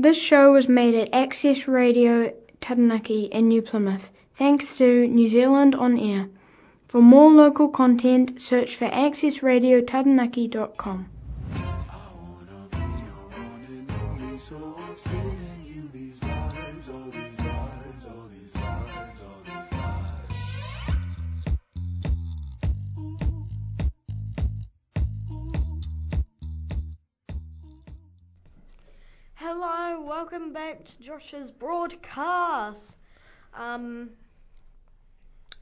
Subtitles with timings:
[0.00, 5.74] This show was made at Access Radio Taranaki in New Plymouth, thanks to New Zealand
[5.74, 6.28] On Air.
[6.86, 11.08] For more local content, search for accessradiotaranaki.com.
[29.88, 32.94] Hello, welcome back to Josh's broadcast.
[33.54, 34.10] Um,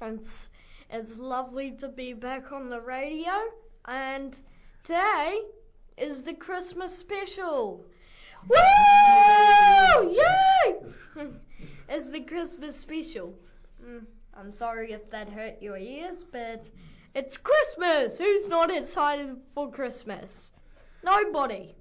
[0.03, 0.51] it's
[0.91, 3.31] it's lovely to be back on the radio,
[3.84, 4.37] and
[4.83, 5.43] today
[5.97, 7.84] is the Christmas special.
[8.48, 8.57] Woo!
[10.11, 10.77] Yay!
[11.89, 13.33] it's the Christmas special.
[13.81, 14.06] Mm,
[14.37, 16.69] I'm sorry if that hurt your ears, but
[17.15, 18.19] it's Christmas.
[18.19, 20.51] Who's not excited for Christmas?
[21.05, 21.77] Nobody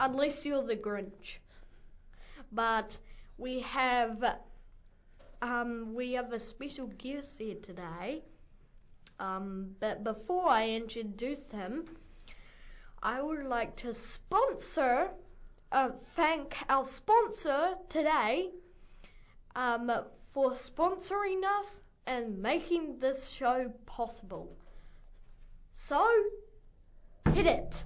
[0.00, 1.38] unless you're the Grinch.
[2.50, 2.98] But
[3.38, 4.24] we have
[5.42, 8.22] um, we have a special guest here today.
[9.18, 11.84] Um, but before I introduce him,
[13.02, 15.10] I would like to sponsor,
[15.70, 18.50] uh, thank our sponsor today
[19.54, 19.90] um,
[20.32, 24.56] for sponsoring us and making this show possible.
[25.72, 26.06] So,
[27.32, 27.84] hit it.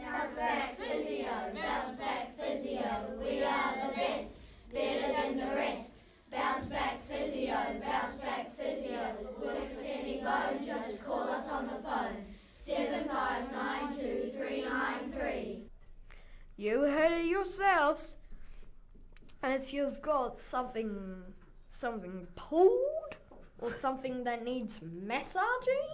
[0.00, 4.34] Bounce back physio, bounce back physio, we are the best,
[4.72, 5.92] better than the rest.
[6.30, 12.24] Bounce back physio, bounce back physio, work setting bone, just call us on the phone.
[12.56, 15.64] Seven five nine two three nine three.
[16.56, 18.16] You heard it yourselves.
[19.42, 21.22] If you've got something
[21.70, 23.16] something pulled
[23.58, 25.88] or something that needs massaging,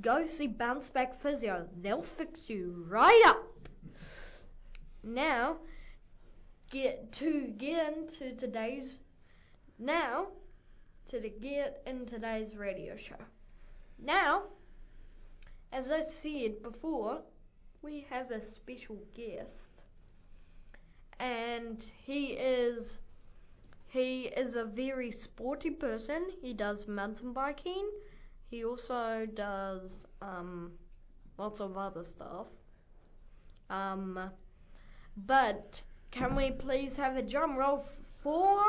[0.00, 1.68] go see Bounce Back Physio.
[1.80, 3.68] They'll fix you right up.
[5.02, 5.56] Now,
[6.70, 9.00] get to get into today's
[9.78, 10.28] now
[11.06, 13.16] to the get in today's radio show.
[13.98, 14.44] Now,
[15.72, 17.20] as I said before,
[17.82, 19.82] we have a special guest,
[21.18, 23.00] and he is
[23.88, 26.26] he is a very sporty person.
[26.40, 27.90] He does mountain biking.
[28.52, 30.72] He also does um,
[31.38, 32.48] lots of other stuff.
[33.70, 34.20] Um,
[35.16, 38.60] but can we please have a drum roll for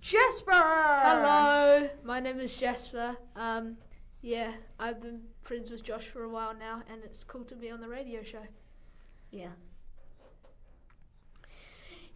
[0.00, 0.52] Jasper?
[0.52, 3.16] Hello, my name is Jasper.
[3.34, 3.76] Um,
[4.22, 7.72] yeah, I've been friends with Josh for a while now, and it's cool to be
[7.72, 8.46] on the radio show.
[9.32, 9.50] Yeah.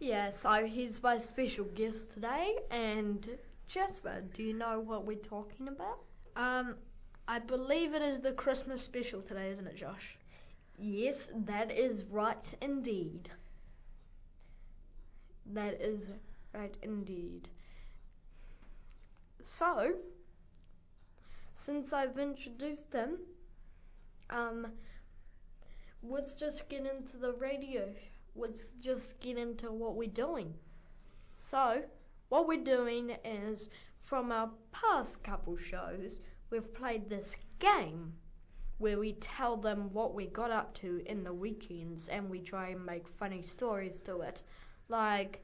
[0.01, 3.37] Yeah, so he's my special guest today, and
[3.69, 5.99] Jasper, do you know what we're talking about?
[6.35, 6.75] Um,
[7.27, 10.17] I believe it is the Christmas special today, isn't it, Josh?
[10.77, 13.29] Yes, that is right indeed.
[15.45, 16.07] That is
[16.51, 17.47] right indeed.
[19.43, 19.93] So,
[21.53, 23.17] since I've introduced him,
[24.29, 24.67] um,
[26.03, 27.91] let's just get into the radio.
[28.35, 30.53] Let's just get into what we're doing.
[31.35, 31.83] So,
[32.29, 33.69] what we're doing is
[34.03, 36.19] from our past couple shows,
[36.49, 38.13] we've played this game
[38.77, 42.69] where we tell them what we got up to in the weekends and we try
[42.69, 44.41] and make funny stories to it.
[44.89, 45.43] Like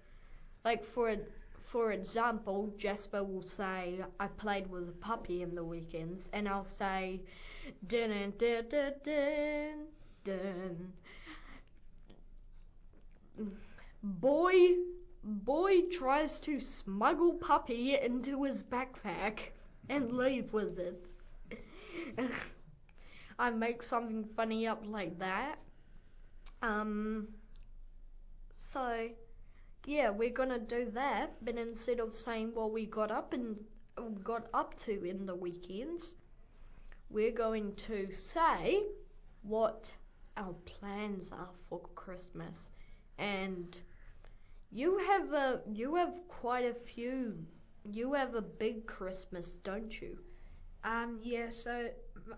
[0.65, 1.15] like for
[1.59, 6.63] for example, Jasper will say, I played with a puppy in the weekends and I'll
[6.63, 7.21] say
[7.87, 9.87] dun dun dun dun dun
[10.23, 10.93] dun
[14.03, 14.75] Boy
[15.23, 19.39] boy tries to smuggle puppy into his backpack
[19.89, 21.07] and leave with it.
[23.39, 25.57] I make something funny up like that.
[26.61, 27.27] Um
[28.55, 29.09] so
[29.85, 33.57] yeah, we're gonna do that, but instead of saying what we got up and
[34.23, 36.13] got up to in the weekends,
[37.09, 38.83] we're going to say
[39.43, 39.93] what
[40.35, 42.69] our plans are for Christmas.
[43.17, 43.79] And
[44.72, 47.46] you have a you have quite a few.
[47.84, 50.19] You have a big Christmas, don't you?
[50.84, 51.90] Um, yeah, so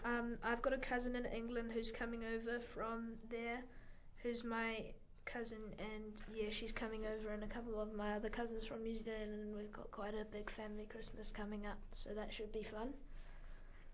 [0.05, 3.63] um, I've got a cousin in England who's coming over from there,
[4.23, 4.85] who's my
[5.25, 8.95] cousin, and yeah, she's coming over, and a couple of my other cousins from New
[8.95, 12.63] Zealand, and we've got quite a big family Christmas coming up, so that should be
[12.63, 12.93] fun.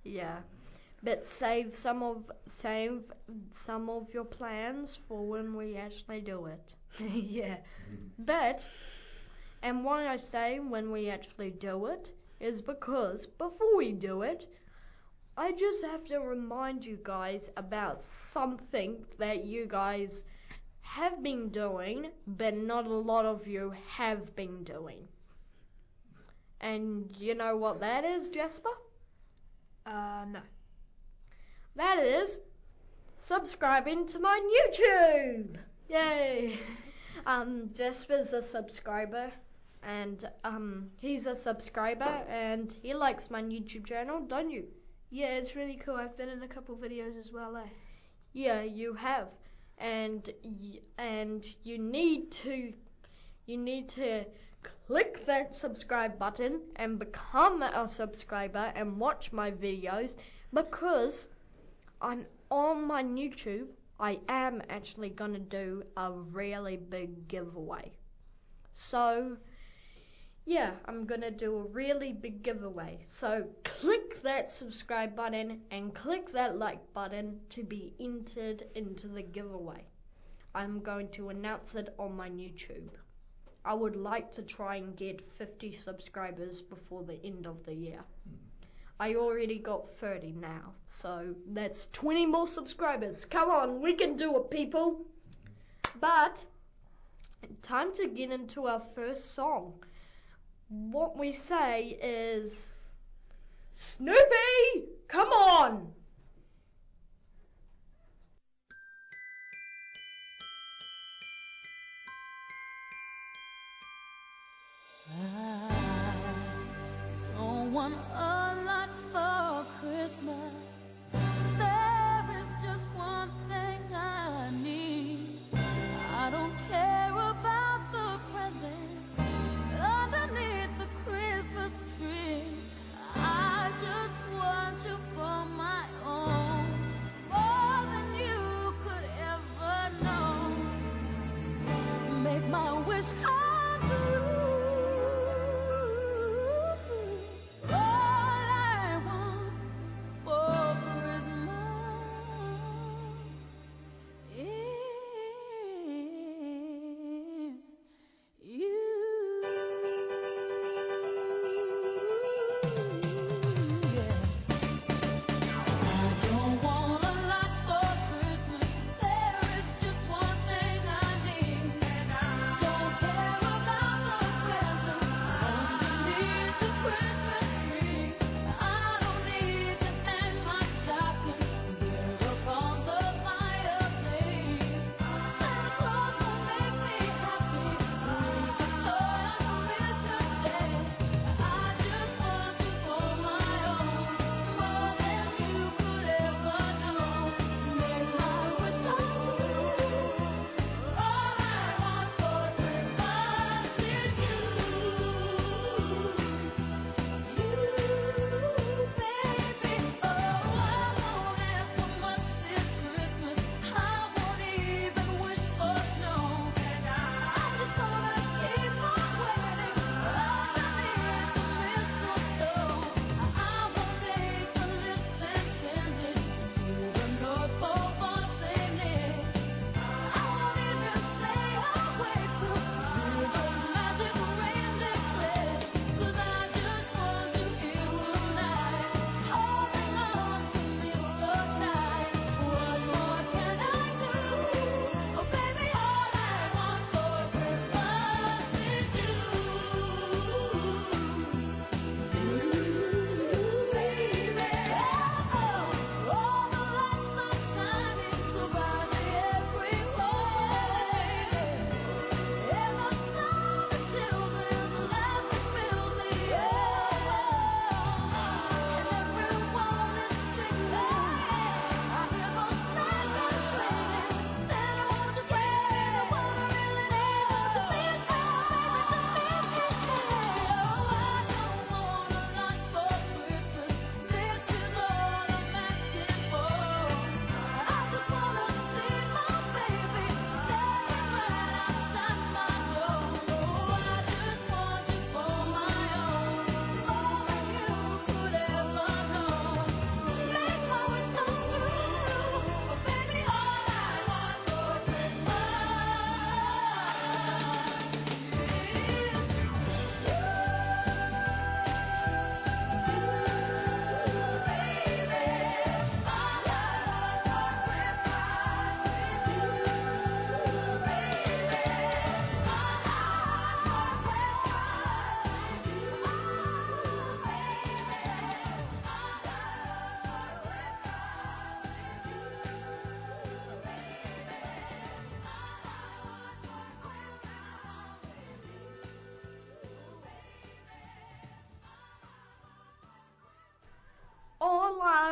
[0.04, 0.38] Yeah.
[1.04, 3.04] But save some of save
[3.52, 6.76] some of your plans for when we actually do it.
[7.00, 7.58] yeah.
[8.20, 8.68] But
[9.62, 14.48] and why I say when we actually do it is because before we do it,
[15.38, 20.24] I just have to remind you guys about something that you guys
[20.82, 25.08] have been doing, but not a lot of you have been doing.
[26.60, 28.72] And you know what that is, Jasper?
[29.86, 30.42] Uh, no.
[31.76, 32.40] That is
[33.18, 35.58] subscribing to my YouTube.
[35.90, 36.58] Yay!
[37.26, 39.32] Um, Jasper's a subscriber,
[39.82, 44.68] and um, he's a subscriber, and he likes my YouTube channel, don't you?
[45.10, 45.96] Yeah, it's really cool.
[45.96, 47.70] I've been in a couple videos as well, eh?
[48.34, 49.30] Yeah, you have,
[49.80, 50.30] and
[51.00, 52.74] and you need to
[53.48, 54.26] you need to
[54.88, 60.16] click that subscribe button and become a subscriber and watch my videos
[60.54, 61.28] because
[62.02, 63.68] I'm on my YouTube.
[64.00, 67.98] I am actually gonna do a really big giveaway.
[68.72, 69.38] So
[70.44, 73.00] yeah, I'm gonna do a really big giveaway.
[73.06, 79.24] So click that subscribe button and click that like button to be entered into the
[79.24, 79.86] giveaway.
[80.54, 82.90] I'm going to announce it on my YouTube.
[83.66, 88.04] I would like to try and get 50 subscribers before the end of the year.
[88.30, 88.36] Hmm.
[89.00, 93.26] I already got 30 now, so that's 20 more subscribers.
[93.26, 95.02] Come on, we can do it, people.
[96.00, 96.46] But
[97.62, 99.74] time to get into our first song
[100.70, 102.74] what we say is
[103.72, 104.86] Snoopy,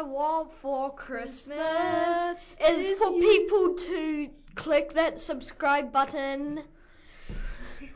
[0.04, 3.22] want for Christmas is is for you.
[3.22, 6.62] people to click that subscribe button.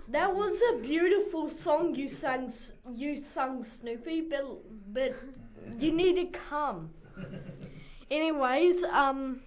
[0.10, 2.52] That was a beautiful song you sang,
[2.96, 4.46] you sung Snoopy, but
[4.94, 5.16] but
[5.80, 6.92] you need to come.
[8.10, 9.42] Anyways, um,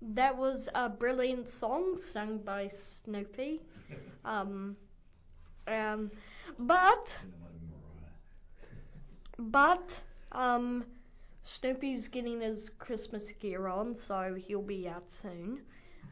[0.00, 3.60] that was a brilliant song sung by Snoopy.
[4.24, 4.76] Um,
[5.66, 6.10] um,
[6.58, 7.18] but
[9.38, 10.84] but um,
[11.44, 15.60] Snoopy's getting his Christmas gear on, so he'll be out soon.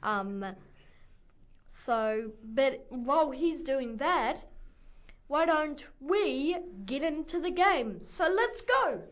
[0.03, 0.45] Um,
[1.69, 4.45] so, but while he's doing that,
[5.29, 8.03] why don't we get into the game?
[8.03, 9.03] So let's go.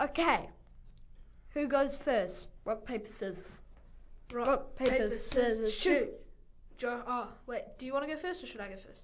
[0.00, 0.48] Okay,
[1.50, 2.46] who goes first?
[2.64, 3.60] Rock paper scissors.
[4.32, 6.08] Rock, Rock paper, scissors shoot.
[6.78, 7.64] Jo- oh, wait.
[7.78, 9.02] Do you want to go first or should I go first?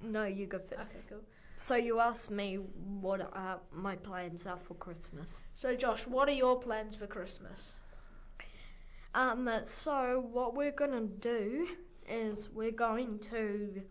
[0.00, 0.94] No, you go first.
[0.94, 1.18] Okay, cool.
[1.56, 5.42] So you asked me what uh, my plans are for Christmas.
[5.54, 7.74] So, Josh, what are your plans for Christmas?
[9.14, 11.68] Um, so what we're gonna do
[12.08, 13.82] is we're going to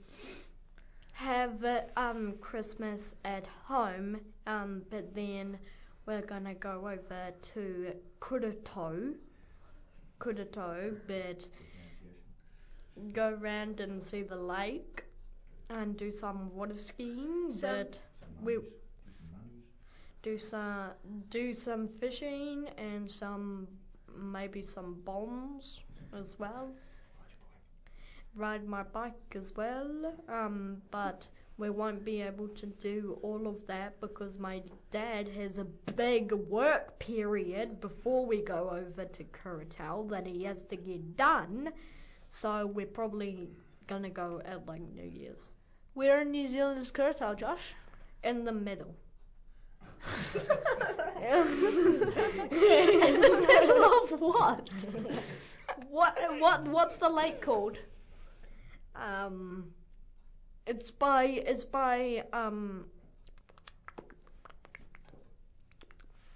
[1.13, 1.63] have
[1.95, 5.57] um Christmas at home, um, but then
[6.05, 9.13] we're gonna go over to Kuratau,
[10.19, 11.47] Kuratau, but
[13.13, 15.05] go around and see the lake
[15.69, 17.99] and do some water skiing, Some- but
[18.41, 18.57] we
[20.21, 20.91] do some
[21.29, 23.67] do some fishing and some
[24.15, 25.81] maybe some bombs
[26.13, 26.73] as well.
[28.35, 30.13] Ride my bike as well.
[30.27, 31.27] Um, but
[31.57, 35.65] we won't be able to do all of that because my dad has a
[35.95, 41.71] big work period before we go over to Kuratau that he has to get done.
[42.27, 43.49] So we're probably
[43.87, 45.51] gonna go at like New Year's.
[45.93, 47.73] Where in New Zealand is Kuratau, Josh?
[48.23, 48.95] In the middle.
[50.35, 50.41] in
[53.21, 54.69] the middle of what?
[55.89, 56.17] What?
[56.39, 56.67] What?
[56.67, 57.77] What's the lake called?
[58.95, 59.73] Um,
[60.65, 62.85] it's by it's by um,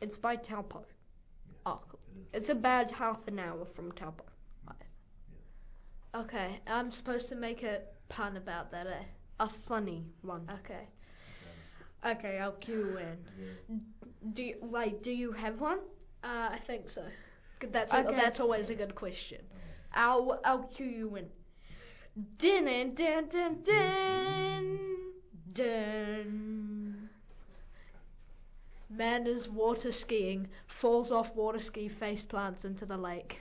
[0.01, 0.85] it's by Taupo.
[1.65, 1.99] Oh, cool.
[2.33, 4.26] It's about half an hour from Taupo.
[6.17, 9.03] Okay, I'm supposed to make a pun about that, eh?
[9.39, 10.49] A funny one.
[10.59, 10.87] Okay.
[12.03, 13.81] Okay, I'll cue in.
[14.33, 15.03] Do you, wait?
[15.03, 15.79] Do you have one?
[16.23, 17.03] Uh, I think so.
[17.71, 18.15] That's a, Okay.
[18.15, 19.41] that's always a good question.
[19.93, 21.29] I'll I'll cue you in.
[22.37, 24.89] Din and din din din
[25.53, 27.09] din.
[28.89, 33.39] Man is water skiing, falls off water ski, face plants into the lake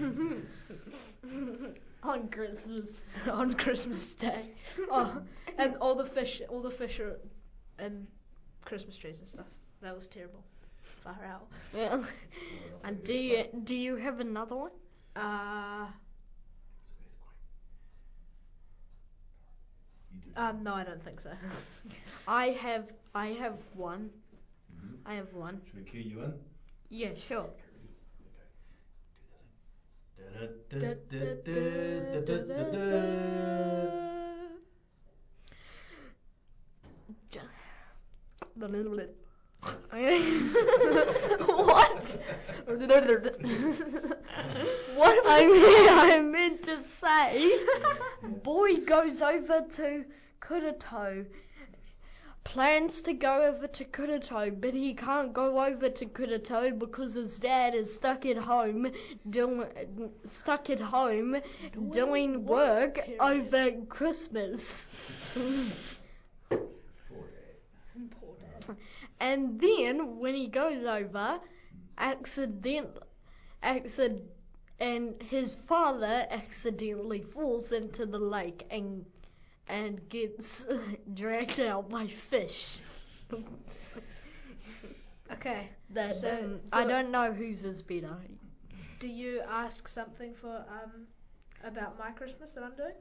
[2.02, 3.12] On Christmas.
[3.32, 4.42] on Christmas Day.
[4.90, 5.20] Oh,
[5.58, 7.18] and all the fish, all the fish are
[7.78, 8.06] and
[8.64, 9.46] Christmas trees and stuff.
[9.82, 10.42] That was terrible.
[11.02, 11.46] Far out.
[11.74, 12.02] Yeah.
[12.84, 14.70] And do you do you have another one?
[15.16, 15.86] Uh,
[20.36, 21.30] um, no, I don't think so.
[22.28, 24.10] I have I have one.
[25.04, 25.60] I have one.
[25.66, 26.34] Should we cue you in?
[26.90, 27.46] Yeah, sure.
[41.46, 42.18] What?
[44.96, 47.64] what I mean, I meant to say,
[48.42, 50.04] boy goes over to
[50.40, 51.26] Kuratau,
[52.56, 57.38] plans to go over to Kuratau, but he can't go over to Kuratau because his
[57.38, 58.90] dad is stuck at home
[59.28, 59.66] doing
[60.24, 61.36] stuck at home
[61.90, 63.20] doing work period.
[63.20, 64.88] over Christmas.
[69.20, 71.38] And then when he goes over,
[71.98, 72.88] accident,
[73.62, 74.22] accident,
[74.80, 79.04] and his father accidentally falls into the lake and
[79.68, 80.66] and gets
[81.14, 82.78] dragged out by fish.
[85.32, 85.68] Okay.
[85.90, 88.16] That So, um, I do- don't know whose is better.
[88.98, 91.06] Do you ask something for um
[91.64, 92.94] about my Christmas that I'm doing?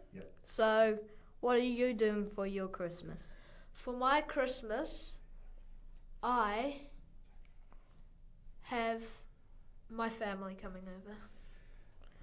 [0.43, 0.97] So,
[1.41, 3.27] what are you doing for your Christmas?
[3.73, 5.15] For my Christmas,
[6.23, 6.81] I
[8.63, 9.01] have
[9.89, 11.15] my family coming over.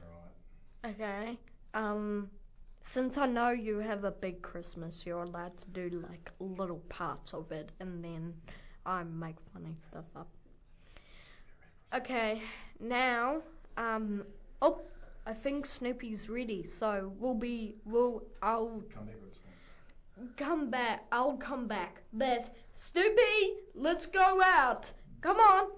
[0.03, 0.95] Alright.
[1.01, 1.39] Okay.
[1.75, 2.31] Um,
[2.83, 7.35] since I know you have a big Christmas, you're allowed to do like little parts
[7.35, 8.35] of it, and then
[8.85, 10.29] I make funny stuff up.
[11.95, 12.43] Okay.
[12.81, 13.43] Now,
[13.77, 14.25] um,
[14.61, 14.81] oh,
[15.27, 19.33] I think Snoopy's ready, so we'll be, we'll, I'll, Come back with
[20.37, 21.05] come back.
[21.13, 22.03] I'll come back.
[22.13, 24.93] But Snoopy, let's go out.
[25.21, 25.71] Come on.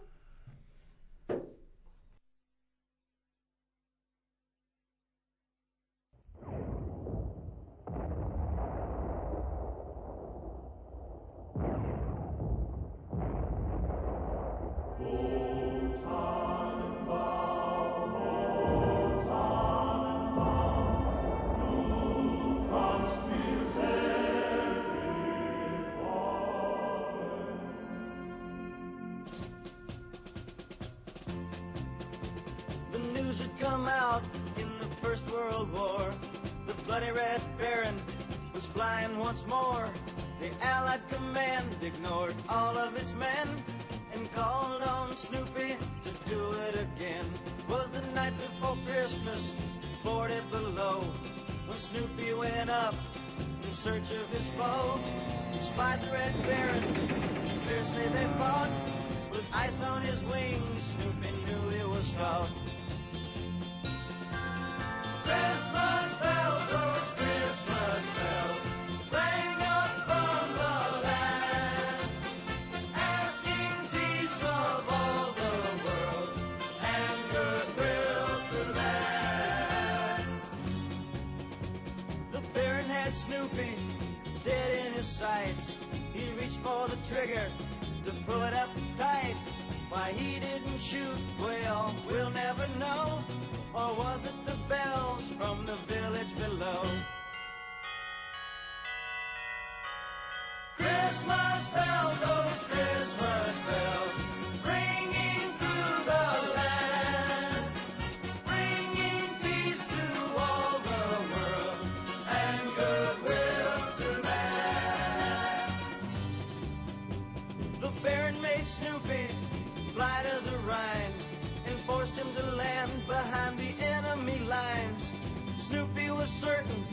[126.45, 126.85] Certain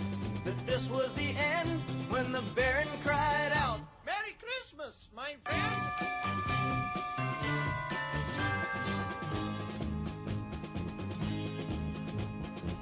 [0.45, 3.20] that this was the end when the Baron cried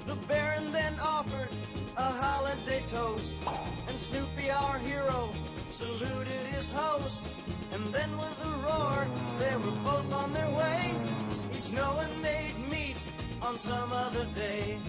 [0.06, 1.48] The Baron then offered
[1.96, 3.34] a holiday toast,
[3.86, 5.32] and Snoopy, our hero,
[5.70, 7.20] saluted his host.
[7.72, 9.06] And then with a roar,
[9.38, 10.92] they were both on their way,
[11.56, 12.96] each knowing they'd meet
[13.40, 14.80] on some other day.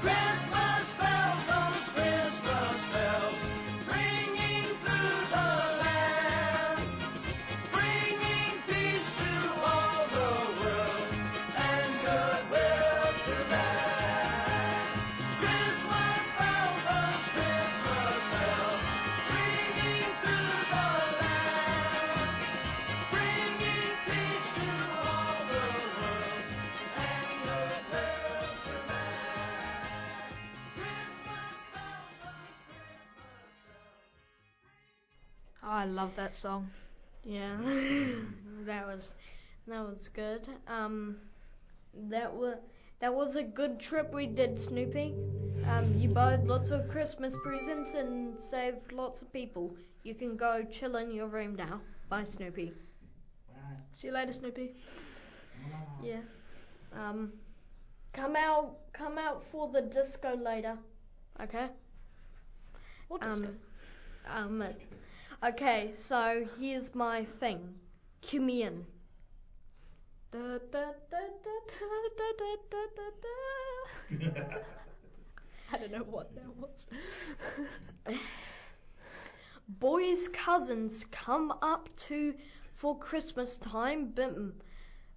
[0.00, 0.49] Christmas
[35.80, 36.70] I love that song.
[37.24, 37.56] Yeah,
[38.66, 39.12] that was
[39.66, 40.46] that was good.
[40.68, 41.16] Um,
[42.10, 42.56] that was
[42.98, 45.14] that was a good trip we did, Snoopy.
[45.70, 49.74] Um, you bought lots of Christmas presents and saved lots of people.
[50.02, 51.80] You can go chill in your room now.
[52.10, 52.74] Bye, Snoopy.
[53.94, 54.74] See you later, Snoopy.
[56.02, 56.20] Yeah.
[56.92, 57.32] Um,
[58.12, 60.76] come out, come out for the disco later.
[61.42, 61.68] Okay.
[63.08, 63.48] What disco?
[64.26, 64.68] Um, um,
[65.42, 67.74] Okay, so here's my thing.
[68.20, 68.42] Cue.
[75.72, 76.86] I don't know what that was.
[79.68, 82.34] Boys' cousins come up to
[82.74, 84.12] for Christmas time,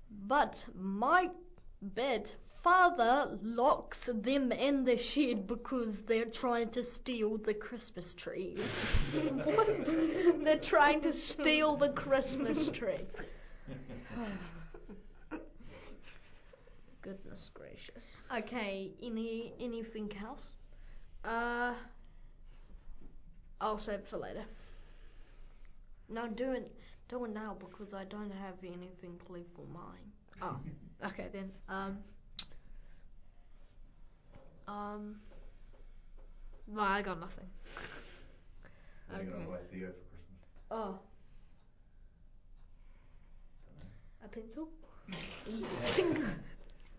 [0.09, 1.29] but my
[1.81, 2.31] bed
[2.63, 8.55] father locks them in the shed because they're trying to steal the Christmas tree.
[9.43, 10.43] what?
[10.43, 13.05] They're trying to steal the Christmas tree.
[17.01, 18.05] Goodness gracious.
[18.33, 20.53] Okay, any anything else?
[21.25, 21.73] Uh,
[23.59, 24.45] I'll save for later.
[26.09, 26.71] No, do it,
[27.09, 30.11] do it now because I don't have anything clear for mine.
[30.41, 30.57] Oh,
[31.05, 31.51] okay then.
[31.67, 31.97] Um,
[34.67, 35.15] um,
[36.67, 37.45] well, I got nothing.
[39.09, 40.39] What are you gonna buy Theo for Christmas?
[40.71, 40.99] Oh,
[44.23, 44.69] a pencil?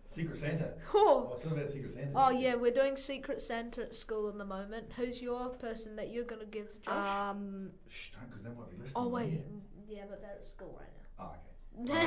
[0.07, 0.69] Secret Santa.
[0.93, 1.31] Oh.
[1.33, 2.11] Oh, tell them about Secret Santa.
[2.15, 4.85] Oh yeah, we're doing Secret Santa at school at the moment.
[4.95, 7.31] Who's your person that you're gonna give, Josh?
[7.31, 8.93] Um, Shh, don't, because they might be listening.
[8.95, 9.41] oh wait,
[9.89, 10.87] yeah, but they're at school right
[11.19, 11.25] now.
[11.25, 11.99] Oh, okay.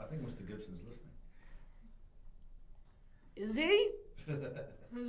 [0.00, 0.46] I think Mr.
[0.46, 1.11] Gibson's listening.
[3.36, 3.90] Is he?
[4.94, 5.08] Is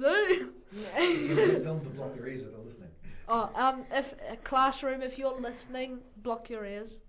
[0.97, 1.59] he?
[1.61, 2.89] Tell them to block their ears if they're listening.
[3.27, 6.99] Oh, um, if a classroom, if you're listening, block your ears.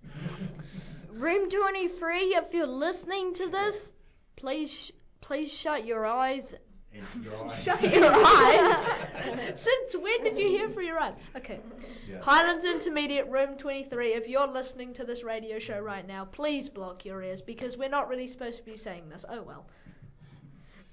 [1.12, 3.92] Room 23, if you're listening to this,
[4.36, 6.54] please, please shut your eyes.
[6.92, 7.62] And your eyes.
[7.62, 9.60] Shut your eyes.
[9.60, 11.14] Since when did you hear for your eyes?
[11.36, 11.60] Okay.
[12.08, 12.20] Yeah.
[12.20, 14.14] Highlands Intermediate, room 23.
[14.14, 17.88] If you're listening to this radio show right now, please block your ears because we're
[17.88, 19.24] not really supposed to be saying this.
[19.28, 19.66] Oh well.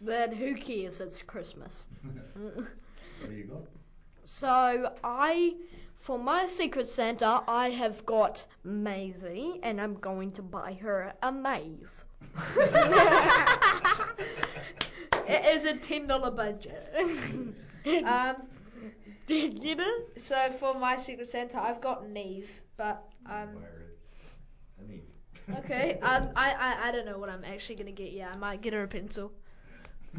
[0.01, 0.99] But who cares?
[1.01, 1.87] It's Christmas.
[3.19, 3.61] What do you got?
[4.25, 5.55] So I,
[5.99, 11.31] for my Secret Santa, I have got Maisie, and I'm going to buy her a
[11.31, 12.03] maze.
[15.27, 16.93] It is a ten dollar budget.
[18.05, 18.35] um,
[19.27, 20.21] Did you get it?
[20.21, 23.99] so for my Secret Santa, I've got Neve, but um, Wire it.
[24.81, 25.03] I need.
[25.59, 25.99] okay.
[26.01, 28.11] Um, I, I I don't know what I'm actually gonna get.
[28.11, 29.31] Yeah, I might get her a pencil.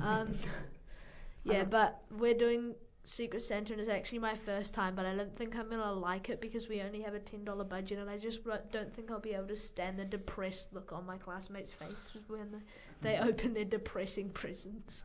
[0.01, 0.39] Um,
[1.45, 2.75] yeah, but we're doing
[3.05, 6.29] Secret Santa, and it's actually my first time, but I don't think I'm gonna like
[6.31, 9.21] it because we only have a ten dollar budget, and I just don't think I'll
[9.21, 12.63] be able to stand the depressed look on my classmates' face when
[13.01, 15.05] they open their depressing presents.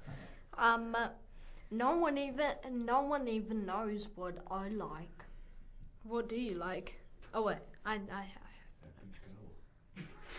[0.57, 0.95] Um,
[1.71, 5.25] no one even, no one even knows what I like.
[6.03, 6.99] What do you like?
[7.33, 8.25] Oh wait, I I.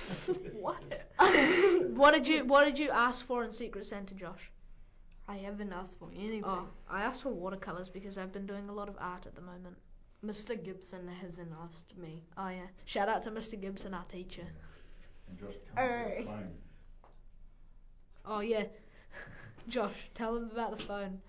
[0.52, 1.04] What?
[1.90, 4.50] what did you What did you ask for in Secret Santa, Josh?
[5.28, 6.42] I haven't asked for anything.
[6.44, 9.42] Oh, I asked for watercolors because I've been doing a lot of art at the
[9.42, 9.76] moment.
[10.24, 10.62] Mr.
[10.62, 12.22] Gibson hasn't asked me.
[12.36, 13.60] Oh yeah, shout out to Mr.
[13.60, 14.46] Gibson, our teacher.
[15.28, 16.48] And Josh, come on phone.
[18.24, 18.64] Oh yeah,
[19.68, 21.20] Josh, tell them about the phone.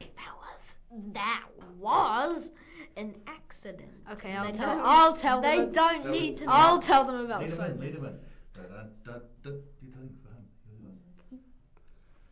[0.00, 0.74] That was
[1.12, 1.44] that
[1.78, 2.50] was
[2.96, 3.90] an accident.
[4.12, 4.80] Okay, I'll They tell.
[4.82, 5.72] I'll tell They them.
[5.72, 6.52] don't So- need to know.
[6.52, 8.04] I'll tell them about Lead the him in, phone.
[8.04, 8.18] him?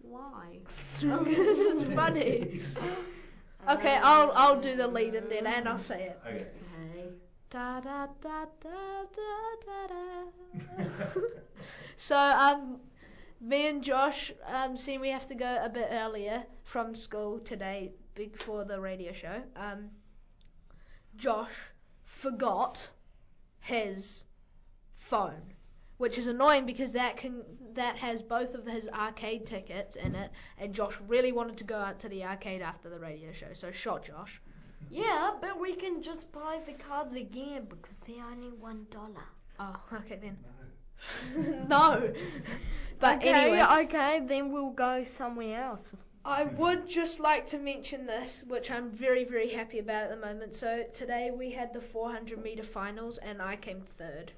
[0.00, 0.58] Why?
[1.00, 2.60] Because it's funny.
[3.68, 6.20] Okay, I'll I'll do the lead in then, and I'll say it.
[6.26, 6.36] Okay.
[6.36, 7.08] Okay.
[7.50, 9.32] Da da da da da
[9.66, 11.20] da da.
[11.96, 12.78] so um,
[13.42, 17.92] me and Josh um, seeing we have to go a bit earlier from school today
[18.14, 19.42] before the radio show.
[19.56, 19.90] Um,
[21.18, 21.72] Josh
[22.04, 22.88] forgot
[23.60, 24.24] his
[24.94, 25.42] phone,
[25.96, 27.42] which is annoying because that can
[27.74, 31.76] that has both of his arcade tickets in it, and Josh really wanted to go
[31.76, 33.52] out to the arcade after the radio show.
[33.52, 34.40] So shot Josh.
[34.90, 39.26] Yeah, but we can just buy the cards again because they're only one dollar.
[39.58, 40.38] Oh, okay then.
[41.68, 41.68] No.
[42.00, 42.12] no.
[43.00, 45.94] But okay, anyway, okay, then we'll go somewhere else.
[46.28, 50.18] I would just like to mention this, which I'm very, very happy about at the
[50.18, 50.54] moment.
[50.54, 54.32] So today we had the 400 meter finals, and I came third.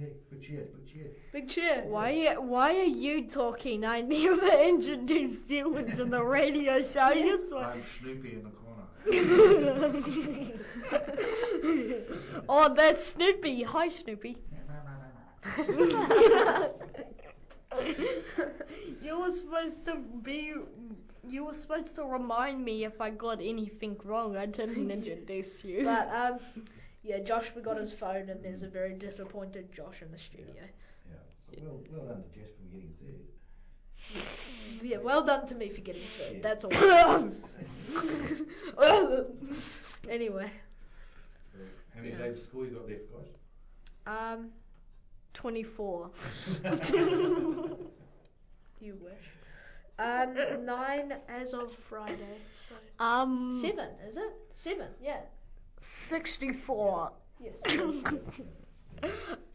[0.00, 1.08] Yeah, good cheer, good cheer.
[1.32, 1.82] Big cheer.
[1.86, 3.84] Why, why are you talking?
[3.84, 7.10] I never introduced you into the radio show.
[7.10, 8.84] You're I'm Snoopy in the corner.
[12.48, 13.64] oh, that's Snoopy.
[13.64, 14.38] Hi, Snoopy.
[19.02, 20.54] you were supposed to be.
[21.28, 24.36] You were supposed to remind me if I got anything wrong.
[24.36, 25.84] I didn't introduce you.
[25.92, 26.38] But um,
[27.02, 30.46] yeah, Josh forgot his phone, and there's a very disappointed Josh in the studio.
[30.56, 30.62] Yeah.
[31.62, 33.22] Well, well done to Jasper for getting third.
[34.82, 36.34] Yeah, well done to me for getting third.
[36.36, 36.42] Yeah.
[36.42, 36.72] That's all.
[40.08, 40.50] anyway,
[41.94, 42.18] How many Yeah.
[42.18, 43.28] days of school you got left, guys?
[44.06, 44.50] um,
[45.34, 46.10] 24.
[48.80, 49.14] you wish.
[49.98, 52.38] Um, nine as of Friday.
[52.68, 53.04] So.
[53.04, 54.32] Um, Seven, is it?
[54.52, 55.20] Seven, yeah.
[55.80, 57.12] 64.
[57.40, 57.60] Yes.
[57.66, 58.04] so we've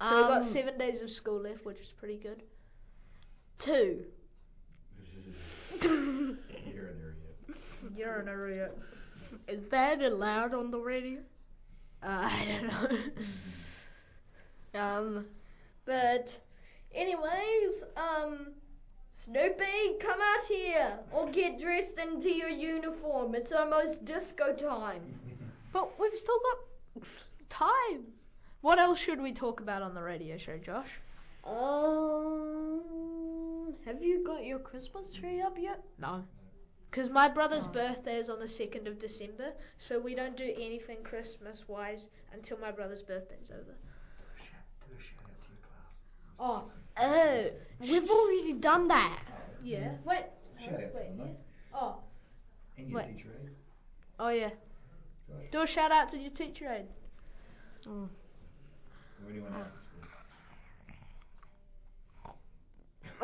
[0.01, 2.43] Um, got seven days of school left, which is pretty good.
[3.59, 4.03] Two.
[5.81, 7.57] You're an idiot.
[7.95, 8.77] You're an idiot.
[9.47, 11.19] Is that allowed on the radio?
[12.01, 12.67] Uh, I don't
[14.73, 14.79] know.
[14.79, 15.25] Um,
[15.85, 16.37] but
[16.93, 18.53] anyways, um,
[19.13, 23.35] Snoopy, come out here or get dressed into your uniform.
[23.35, 25.01] It's almost disco time.
[25.71, 26.59] but we've still got
[27.49, 28.05] time.
[28.61, 30.99] What else should we talk about on the radio show, Josh?
[31.43, 32.81] Um,
[33.85, 35.83] have you got your Christmas tree up yet?
[35.99, 36.23] No.
[36.89, 37.71] Because my brother's Oh.
[37.71, 42.57] birthday is on the 2nd of December, so we don't do anything Christmas wise until
[42.59, 43.75] my brother's birthday's over.
[44.37, 45.91] Shout, do a shout out to your class.
[46.39, 46.63] Oh,
[46.95, 47.45] Oh,
[47.79, 49.19] we've already done that.
[49.63, 49.93] yeah.
[50.05, 50.25] Wait.
[50.63, 51.25] Shout out to Wait, yeah.
[51.73, 51.95] Oh,
[52.77, 53.17] And your Wait.
[53.17, 53.49] teacher aid.
[54.19, 54.49] oh yeah.
[55.27, 55.37] Josh.
[55.51, 56.85] Do a shout out to your teacher aid.
[57.89, 58.07] Or
[59.29, 59.67] anyone else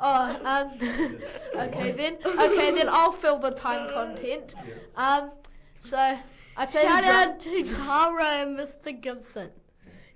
[0.00, 0.70] oh, um,
[1.68, 2.16] okay then.
[2.24, 2.88] Okay then.
[2.88, 4.54] I'll fill the time content.
[4.96, 5.32] Um,
[5.80, 8.98] so I Shout out to Tara and Mr.
[8.98, 9.50] Gibson.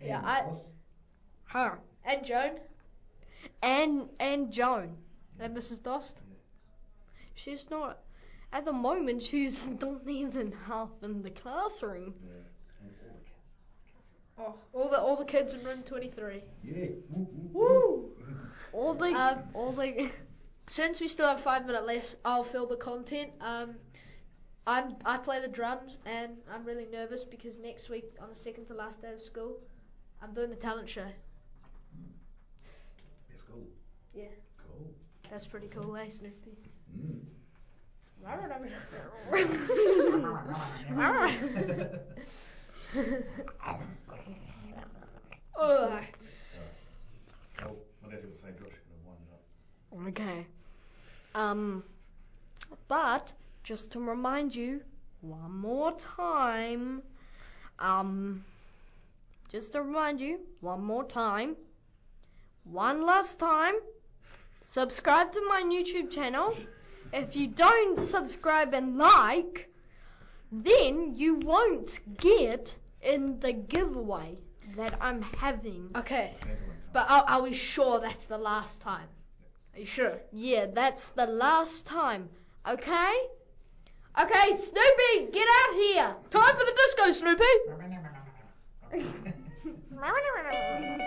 [0.00, 0.58] Yeah, I- boss.
[1.46, 1.78] Her.
[2.04, 2.58] and Joan
[3.62, 4.96] And and Joan.
[5.40, 5.82] and Mrs.
[5.82, 6.16] Dost.
[7.34, 7.98] She's not
[8.52, 12.14] at the moment she's not even half in the classroom.
[12.24, 12.32] Yeah.
[12.82, 13.52] And all the kids.
[14.38, 16.42] Oh, all the all the kids in room 23.
[16.62, 16.86] Yeah.
[17.10, 18.10] Woo, woo, Woo!
[18.72, 20.10] All the Um, all the
[20.68, 23.30] Since we still have five minutes left, I'll fill the content.
[23.40, 23.76] Um,
[24.66, 28.66] I'm I play the drums and I'm really nervous because next week on the second
[28.66, 29.58] to last day of school,
[30.20, 31.06] I'm doing the talent show.
[34.16, 34.22] Let's go.
[34.22, 34.28] Yeah.
[34.58, 34.94] Cool.
[35.30, 36.56] That's pretty cool, eh, Snoopy?
[36.98, 37.20] Mm.
[45.58, 46.02] Ugh.
[47.62, 48.76] Oh, what else you would say, Josh?
[48.88, 49.42] Gonna wind it up.
[50.08, 50.46] Okay.
[51.34, 51.84] Um
[52.88, 53.32] but
[53.64, 54.82] just to remind you
[55.20, 57.02] one more time
[57.78, 58.44] um
[59.48, 61.56] just to remind you one more time
[62.64, 63.74] one last time
[64.66, 66.54] subscribe to my YouTube channel
[67.12, 69.68] if you don't subscribe and like
[70.52, 74.36] then you won't get in the giveaway
[74.76, 76.76] that I'm having Okay, Santa won't come.
[76.92, 79.08] but are, are we sure that's the last time?
[79.74, 80.18] Are you sure?
[80.32, 82.28] Yeah, that's the last time.
[82.68, 83.14] Okay?
[84.18, 86.16] Okay, Snoopy, get out here.
[86.30, 87.44] Time for the disco, Snoopy.